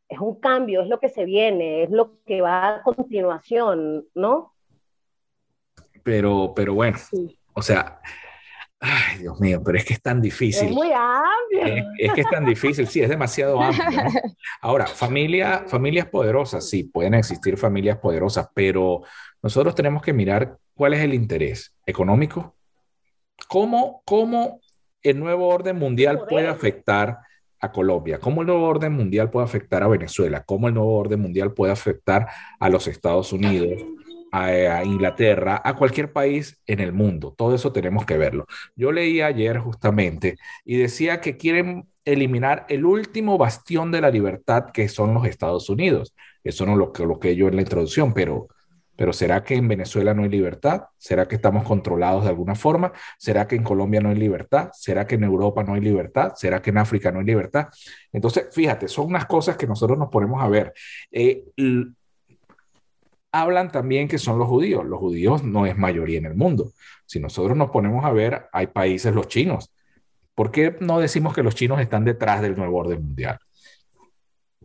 [0.09, 4.53] Es un cambio, es lo que se viene, es lo que va a continuación, ¿no?
[6.03, 6.99] Pero, pero bueno,
[7.53, 8.01] o sea,
[8.81, 10.69] ay, Dios mío, pero es que es tan difícil.
[10.69, 11.85] Es muy amplio.
[11.99, 14.01] Es, que es tan difícil, sí, es demasiado amplio.
[14.62, 19.03] Ahora, familia, familias poderosas, sí, pueden existir familias poderosas, pero
[19.43, 22.57] nosotros tenemos que mirar cuál es el interés económico,
[23.49, 24.61] cómo, cómo
[25.03, 27.19] el nuevo orden mundial puede afectar
[27.61, 31.21] a Colombia, cómo el nuevo orden mundial puede afectar a Venezuela, cómo el nuevo orden
[31.21, 33.83] mundial puede afectar a los Estados Unidos,
[34.33, 37.35] a, Inglaterra, a cualquier país en el mundo.
[37.37, 38.47] Todo eso tenemos que verlo.
[38.77, 44.71] Yo leí ayer justamente y decía que quieren eliminar el último bastión de la libertad
[44.73, 46.14] que son los Estados Unidos.
[46.45, 48.49] Eso no lo que lo yo en la introducción, pero
[49.01, 50.83] pero ¿será que en Venezuela no hay libertad?
[50.99, 52.93] ¿Será que estamos controlados de alguna forma?
[53.16, 54.69] ¿Será que en Colombia no hay libertad?
[54.75, 56.35] ¿Será que en Europa no hay libertad?
[56.37, 57.69] ¿Será que en África no hay libertad?
[58.12, 60.75] Entonces, fíjate, son unas cosas que nosotros nos ponemos a ver.
[61.11, 61.45] Eh,
[63.33, 64.85] hablan también que son los judíos.
[64.85, 66.73] Los judíos no es mayoría en el mundo.
[67.07, 69.73] Si nosotros nos ponemos a ver, hay países, los chinos.
[70.35, 73.38] ¿Por qué no decimos que los chinos están detrás del nuevo orden mundial?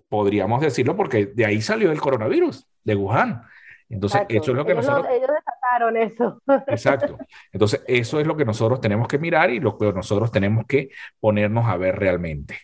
[0.08, 3.44] Podríamos decirlo porque de ahí salió el coronavirus, de Wuhan.
[3.90, 5.06] Entonces, eso es lo que nosotros...
[5.12, 6.42] ellos desataron eso.
[6.68, 7.18] Exacto.
[7.52, 10.90] Entonces, eso es lo que nosotros tenemos que mirar y lo que nosotros tenemos que
[11.20, 12.58] ponernos a ver realmente.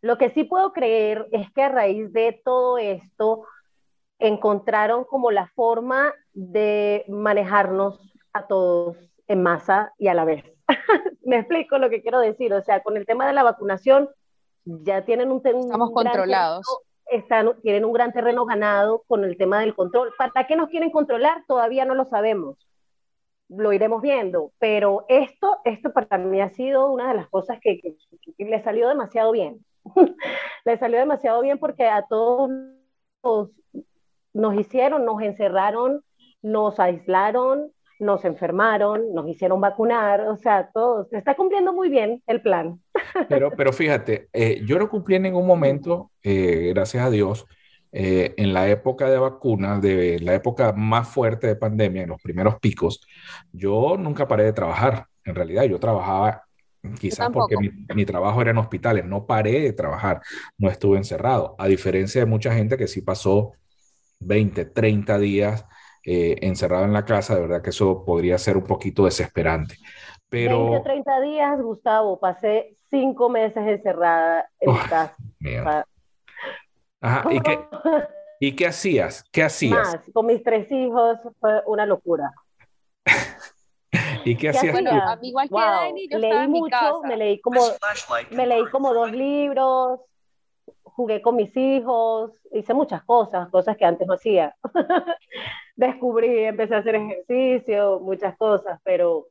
[0.00, 3.44] Lo que sí puedo creer es que a raíz de todo esto,
[4.18, 8.00] encontraron como la forma de manejarnos
[8.32, 10.44] a todos en masa y a la vez.
[11.22, 14.08] Me explico lo que quiero decir, o sea, con el tema de la vacunación
[14.64, 16.66] ya tienen un, estamos controlados.
[17.06, 20.12] están, tienen un gran terreno ganado con el tema del control.
[20.18, 21.44] ¿Para qué nos quieren controlar?
[21.46, 22.56] Todavía no lo sabemos.
[23.48, 27.80] Lo iremos viendo, pero esto, esto para mí ha sido una de las cosas que,
[27.80, 27.96] que,
[28.36, 29.64] que le salió demasiado bien.
[30.64, 32.50] le salió demasiado bien porque a todos
[33.22, 33.48] los
[34.38, 36.02] nos hicieron, nos encerraron,
[36.42, 42.22] nos aislaron, nos enfermaron, nos hicieron vacunar, o sea, todo, se está cumpliendo muy bien
[42.26, 42.80] el plan.
[43.28, 47.46] Pero, pero fíjate, eh, yo lo cumplí en ningún momento, eh, gracias a Dios,
[47.90, 52.20] eh, en la época de vacunas, de la época más fuerte de pandemia, en los
[52.20, 53.00] primeros picos,
[53.50, 55.06] yo nunca paré de trabajar.
[55.24, 56.44] En realidad, yo trabajaba
[57.00, 60.20] quizás porque mi, mi, trabajo era en hospitales, no paré de trabajar,
[60.58, 63.52] no estuve encerrado, a diferencia de mucha gente que sí pasó
[64.20, 65.66] 20, 30 días
[66.04, 69.76] eh, encerrado en la casa, de verdad que eso podría ser un poquito desesperante.
[70.28, 70.70] Pero...
[70.70, 75.86] 20, 30 días, Gustavo, pasé cinco meses encerrada en mi casa.
[77.00, 77.58] Ajá, ¿y qué,
[78.40, 79.24] ¿y qué hacías?
[79.30, 79.78] ¿Qué hacías?
[79.78, 82.32] Más, con mis tres hijos fue una locura.
[84.24, 84.72] ¿Y qué, hacías?
[84.72, 85.60] Bueno, a mí igual wow.
[85.60, 87.60] que Dani, yo leí mucho, me leí como,
[88.30, 90.00] me leí como dos libros,
[90.98, 94.56] jugué con mis hijos, hice muchas cosas, cosas que antes no hacía.
[95.76, 99.28] Descubrí, empecé a hacer ejercicio, muchas cosas, pero,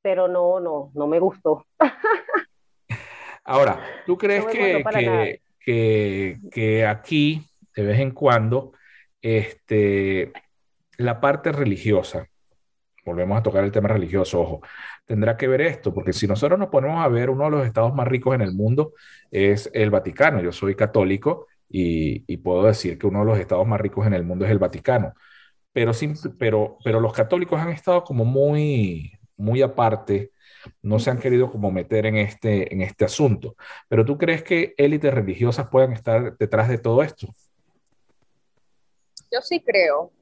[0.00, 1.66] pero no, no, no me gustó.
[3.42, 8.70] Ahora, ¿tú crees no que, que, que, que, aquí, de vez en cuando,
[9.20, 10.32] este,
[10.98, 12.28] la parte religiosa,
[13.04, 14.60] volvemos a tocar el tema religioso, ojo,
[15.10, 17.92] tendrá que ver esto, porque si nosotros nos ponemos a ver, uno de los estados
[17.92, 18.92] más ricos en el mundo
[19.32, 20.40] es el Vaticano.
[20.40, 24.22] Yo soy católico y, puedo decir que uno de los estados más ricos en el
[24.22, 25.12] mundo es el Vaticano.
[25.72, 30.30] Pero, pero, los católicos han estado como muy, muy aparte,
[30.80, 33.56] no se han querido como meter en este, en este asunto.
[33.88, 37.26] Pero tú crees que élites religiosas puedan estar detrás de todo esto?
[39.32, 40.12] Yo sí creo,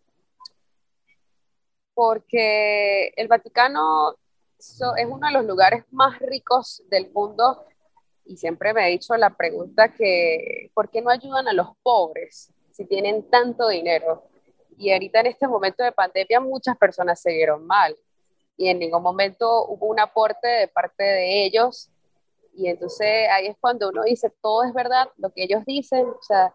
[1.93, 4.17] porque el Vaticano
[4.59, 7.65] es uno de los lugares más ricos del mundo
[8.25, 12.53] y siempre me he dicho la pregunta que, ¿por qué no ayudan a los pobres
[12.73, 14.25] si tienen tanto dinero?
[14.77, 17.97] Y ahorita en este momento de pandemia muchas personas se vieron mal
[18.57, 21.91] y en ningún momento hubo un aporte de parte de ellos
[22.53, 26.23] Y entonces ahí es cuando uno dice, todo es verdad, lo que ellos dicen, o
[26.23, 26.53] sea,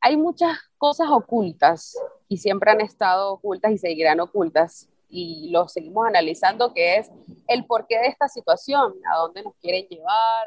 [0.00, 1.96] hay muchas cosas ocultas
[2.28, 7.12] y siempre han estado ocultas y seguirán ocultas y lo seguimos analizando, que es
[7.46, 10.46] el porqué de esta situación, a dónde nos quieren llevar.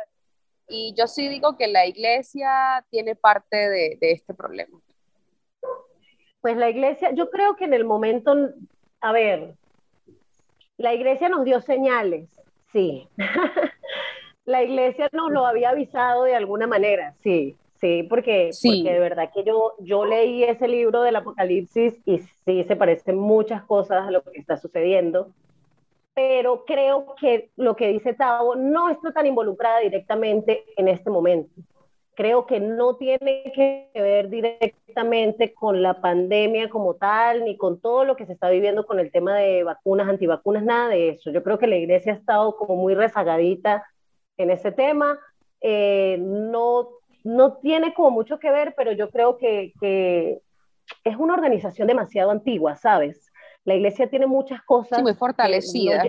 [0.68, 4.82] Y yo sí digo que la iglesia tiene parte de, de este problema.
[6.42, 8.34] Pues la iglesia, yo creo que en el momento,
[9.02, 9.54] a ver,
[10.78, 12.28] la iglesia nos dio señales,
[12.74, 13.08] sí.
[14.46, 19.30] la iglesia nos lo había avisado de alguna manera, sí, sí, porque, porque de verdad
[19.34, 24.12] que yo, yo leí ese libro del Apocalipsis y sí se parecen muchas cosas a
[24.12, 25.30] lo que está sucediendo,
[26.14, 31.52] pero creo que lo que dice Tavo no está tan involucrada directamente en este momento
[32.16, 38.06] creo que no tiene que ver directamente con la pandemia como tal, ni con todo
[38.06, 41.30] lo que se está viviendo con el tema de vacunas, antivacunas, nada de eso.
[41.30, 43.86] Yo creo que la iglesia ha estado como muy rezagadita
[44.38, 45.20] en ese tema.
[45.62, 46.90] Eh, no,
[47.26, 50.42] no tiene como mucho que ver, pero yo creo que, que
[51.04, 53.32] es una organización demasiado antigua, ¿sabes?
[53.66, 55.00] La iglesia tiene muchas cosas.
[55.00, 56.04] Sí, muy fortalecida.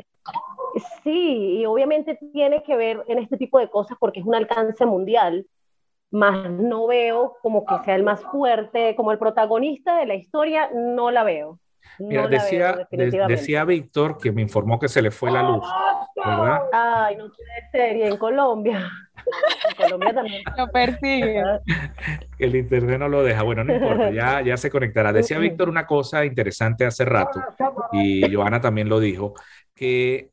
[1.03, 4.85] sí, y obviamente tiene que ver en este tipo de cosas porque es un alcance
[4.85, 5.47] mundial
[6.11, 10.71] más no veo como que sea el más fuerte, como el protagonista de la historia,
[10.73, 11.59] no la veo.
[11.99, 15.65] Mira, decía, decía Víctor que me informó que se le fue la luz,
[16.15, 16.61] ¿verdad?
[16.73, 18.91] Ay, no puede ser, y en Colombia.
[19.69, 20.43] En Colombia también.
[20.57, 21.43] Lo persigue.
[22.39, 23.43] El internet no lo deja.
[23.43, 25.13] Bueno, no importa, ya, ya se conectará.
[25.13, 27.41] Decía Víctor una cosa interesante hace rato,
[27.93, 29.35] y Joana también lo dijo,
[29.75, 30.31] que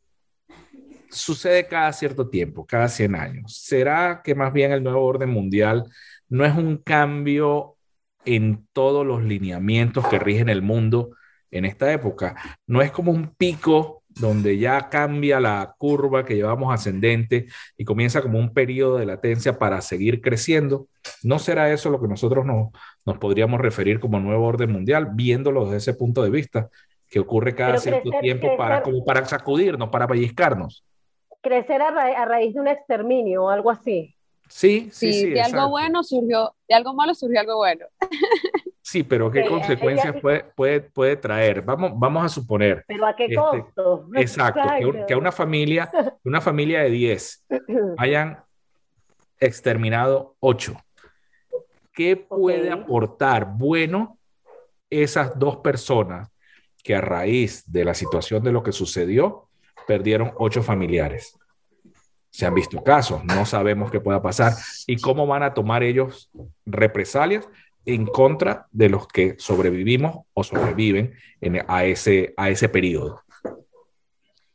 [1.10, 3.58] sucede cada cierto tiempo, cada 100 años.
[3.58, 5.86] ¿Será que más bien el nuevo orden mundial
[6.28, 7.78] no es un cambio
[8.26, 11.12] en todos los lineamientos que rigen el mundo
[11.58, 12.36] en esta época?
[12.68, 18.22] No es como un pico donde ya cambia la curva que llevamos ascendente y comienza
[18.22, 20.88] como un periodo de latencia para seguir creciendo.
[21.24, 22.70] ¿No será eso lo que nosotros nos,
[23.06, 26.70] nos podríamos referir como nuevo orden mundial, viéndolo desde ese punto de vista?
[27.10, 30.84] que ocurre cada cierto tiempo para, como para sacudirnos, para pellizcarnos
[31.44, 34.16] crecer a, raíz de un exterminio o algo así.
[34.48, 35.30] Sí, sí, sí.
[35.30, 37.86] de algo bueno surgió, de algo malo surgió algo bueno.
[38.86, 41.62] Sí, pero ¿qué consecuencias puede, puede, puede, traer?
[41.62, 42.84] Vamos, vamos a suponer.
[42.86, 44.10] Pero ¿a qué este, costo?
[44.14, 44.62] Exacto,
[45.08, 45.90] que, una familia,
[46.26, 47.46] una familia de 10
[47.98, 48.44] hayan
[49.40, 50.76] exterminado 8.
[51.94, 54.18] ¿Qué puede aportar bueno
[54.90, 56.30] esas dos personas
[56.84, 59.48] que a raíz de la situación de lo que sucedió
[59.88, 61.38] perdieron ocho familiares.
[62.30, 64.54] Se han visto casos, no sabemos qué pueda pasar
[64.88, 66.32] y cómo van a tomar ellos
[66.66, 67.48] represalias
[67.86, 71.14] en contra de los que sobrevivimos o sobreviven
[71.68, 73.22] a, ese, a ese periodo.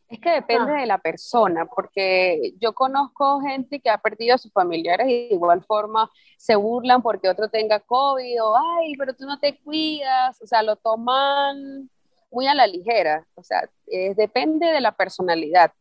[0.08, 0.80] Es que depende ah.
[0.80, 5.34] de la persona, porque yo conozco gente que ha perdido a sus familiares y de
[5.34, 10.40] igual forma se burlan porque otro tenga COVID o, ay, pero tú no te cuidas,
[10.40, 11.90] o sea, lo toman
[12.30, 13.68] muy a la ligera, o sea,
[14.16, 15.72] depende de la personalidad.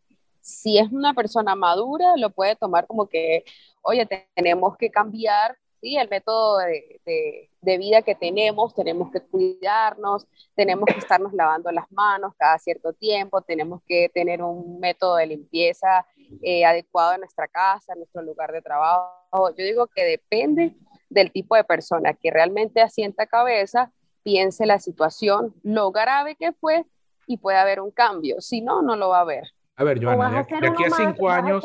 [0.42, 3.44] Si es una persona madura, lo puede tomar como que,
[3.82, 5.58] oye, tenemos que cambiar
[5.88, 5.98] ¿sí?
[5.98, 11.90] el método de, de, vida que tenemos, tenemos que cuidarnos, tenemos que estarnos lavando las
[11.92, 16.06] manos cada cierto tiempo, tenemos que tener un método de limpieza
[16.42, 19.50] eh, adecuado en nuestra casa, en nuestro lugar de trabajo.
[19.58, 20.76] Yo digo que depende
[21.10, 23.92] del tipo de persona que realmente asienta cabeza
[24.24, 26.86] piense la situación, lo grave que fue
[27.28, 28.42] y puede haber un cambio.
[28.42, 29.44] Si no, no lo va a ver.
[29.76, 31.64] A ver, Joana, de, aquí a cinco años,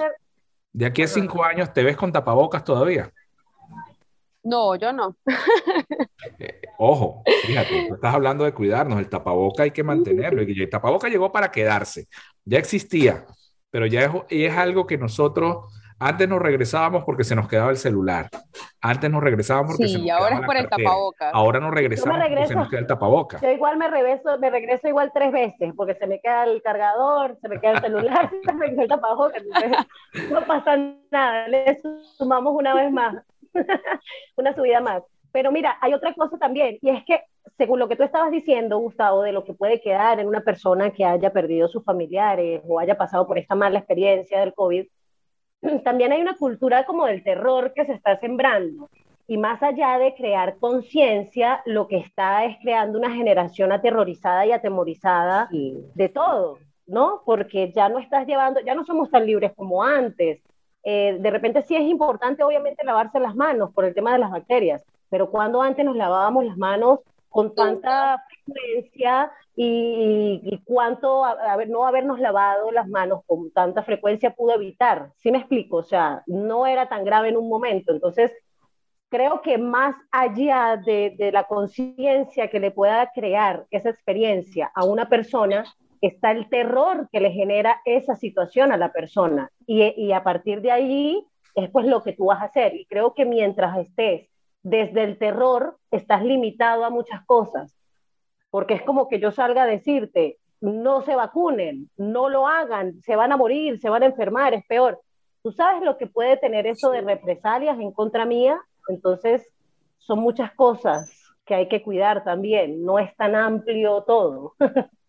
[0.73, 3.13] de aquí a cinco años, ¿te ves con tapabocas todavía?
[4.45, 5.17] No, yo no.
[6.39, 10.43] Eh, ojo, fíjate, estás hablando de cuidarnos, el tapaboca hay que mantenerlo.
[10.43, 12.07] Y el tapaboca llegó para quedarse,
[12.45, 13.27] ya existía,
[13.71, 15.67] pero ya es, es algo que nosotros
[16.05, 18.29] antes nos regresábamos porque se nos quedaba el celular.
[18.81, 21.31] Antes nos regresábamos porque se nos ahora es por el tapaboca.
[21.31, 23.41] Ahora nos regresamos porque se nos queda el tapaboca.
[23.41, 27.39] Yo igual me regreso, me regreso igual tres veces porque se me queda el cargador,
[27.41, 29.39] se me queda el celular, se me queda el tapaboca.
[30.31, 30.77] no pasa
[31.13, 31.81] nada, le
[32.17, 33.15] sumamos una vez más,
[34.37, 35.03] una subida más.
[35.33, 37.23] Pero mira, hay otra cosa también, y es que
[37.57, 40.91] según lo que tú estabas diciendo, Gustavo, de lo que puede quedar en una persona
[40.91, 44.87] que haya perdido sus familiares o haya pasado por esta mala experiencia del COVID,
[45.85, 48.89] también hay una cultura como del terror que se está sembrando.
[49.29, 54.53] Y más allá de crear conciencia, lo que está es creando una generación aterrorizada y
[54.53, 57.23] atemorizada de todo, ¿no?
[57.25, 60.43] Porque ya no estás llevando, ya no somos tan libres como antes.
[60.85, 64.31] Eh, de repente sí es importante, obviamente, lavarse las manos por el tema de las
[64.31, 67.01] bacterias, pero cuando antes nos lavábamos las manos
[67.33, 71.25] con tanta frecuencia y, cuánto
[71.69, 75.11] no habernos lavado las manos con tanta frecuencia pudo evitar.
[75.17, 75.79] ¿Sí me explico?
[75.79, 77.93] O sea, no era tan grave en un momento.
[77.93, 78.33] Entonces,
[79.09, 84.85] creo que más allá de, de la conciencia que le pueda crear esa experiencia a
[84.85, 85.65] una persona,
[86.03, 89.51] está el terror que le genera esa situación a la persona.
[89.67, 92.75] Y, y a partir de ahí es pues lo que tú vas a hacer.
[92.75, 94.29] Y creo que mientras estés
[94.63, 97.75] desde el terror, estás limitado a muchas cosas.
[98.51, 103.17] Porque es como que yo salga a decirte, no se vacunen, no lo hagan, se
[103.17, 105.01] van a morir, se van a enfermar, es peor.
[105.43, 108.61] ¿Tú sabes lo que puede tener eso de represalias en contra mía?
[108.89, 109.49] Entonces,
[109.99, 114.55] son muchas cosas que hay que cuidar también, no es tan amplio todo.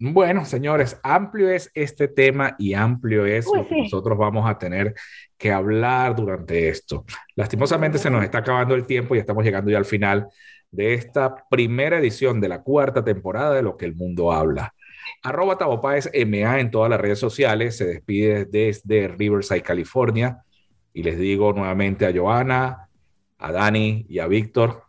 [0.06, 4.94] Bueno, señores, amplio es este tema y amplio es lo que nosotros vamos a tener
[5.38, 7.06] que hablar durante esto.
[7.36, 10.28] Lastimosamente se nos está acabando el tiempo y estamos llegando ya al final
[10.72, 14.74] de esta primera edición de la cuarta temporada de Lo que el mundo habla.
[15.22, 20.44] Arroba Tabopaes MA en todas las redes sociales, se despide desde Riverside, California.
[20.94, 22.90] Y les digo nuevamente a Joana,
[23.38, 24.84] a Dani y a Víctor,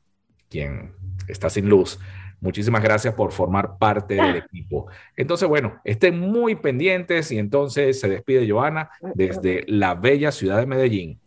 [0.49, 1.98] quien está sin luz.
[2.40, 4.86] Muchísimas gracias por formar parte del equipo.
[5.16, 10.66] Entonces, bueno, estén muy pendientes y entonces se despide Joana desde la bella ciudad de
[10.66, 11.20] Medellín.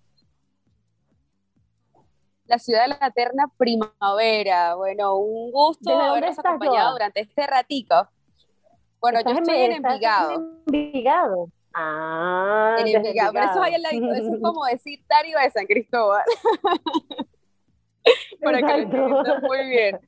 [2.45, 4.75] La ciudad de la eterna primavera.
[4.75, 8.07] Bueno, un gusto habernos acompañado durante este ratico.
[9.01, 10.33] Bueno, yo estoy en Envigado.
[10.33, 11.49] En Envigado.
[11.73, 13.33] Ah, en Envigado.
[13.33, 14.13] Por eso hay al lado.
[14.13, 16.23] Eso es como decir Darío de San Cristóbal.
[18.41, 19.99] Para que lo muy bien.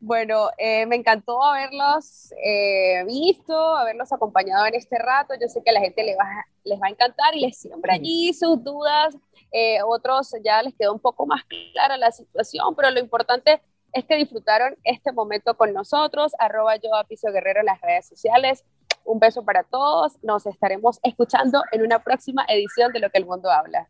[0.00, 5.34] Bueno, eh, me encantó haberlos eh, visto, haberlos acompañado en este rato.
[5.40, 6.24] Yo sé que a la gente les va,
[6.64, 9.16] les va a encantar y les siembra allí sus dudas.
[9.52, 13.60] Eh, otros ya les quedó un poco más clara la situación, pero lo importante
[13.92, 16.32] es que disfrutaron este momento con nosotros.
[16.38, 18.64] Arroba yo a Piso Guerrero en las redes sociales.
[19.04, 20.22] Un beso para todos.
[20.22, 23.88] Nos estaremos escuchando en una próxima edición de Lo que el mundo habla.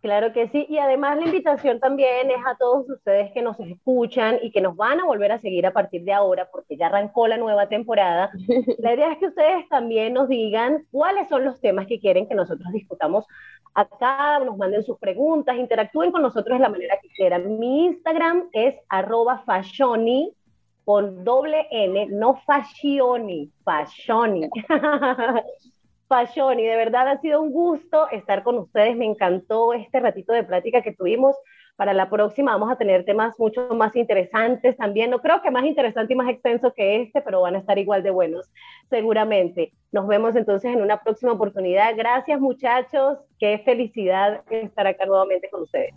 [0.00, 4.38] Claro que sí, y además la invitación también es a todos ustedes que nos escuchan
[4.40, 7.28] y que nos van a volver a seguir a partir de ahora, porque ya arrancó
[7.28, 8.30] la nueva temporada.
[8.78, 12.34] La idea es que ustedes también nos digan cuáles son los temas que quieren que
[12.34, 13.26] nosotros discutamos
[13.74, 17.58] acá, nos manden sus preguntas, interactúen con nosotros de la manera que quieran.
[17.58, 20.32] Mi Instagram es arroba fashioni
[20.86, 24.48] con doble N, no fashioni, fashioni.
[26.10, 28.96] Fashion y de verdad ha sido un gusto estar con ustedes.
[28.96, 31.36] Me encantó este ratito de plática que tuvimos.
[31.76, 35.10] Para la próxima vamos a tener temas mucho más interesantes también.
[35.10, 38.02] No creo que más interesante y más extenso que este, pero van a estar igual
[38.02, 38.50] de buenos,
[38.90, 39.72] seguramente.
[39.92, 41.96] Nos vemos entonces en una próxima oportunidad.
[41.96, 43.18] Gracias muchachos.
[43.38, 45.94] Qué felicidad estar acá nuevamente con ustedes.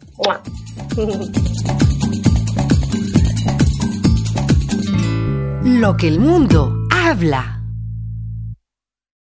[5.63, 7.62] Lo que el mundo habla.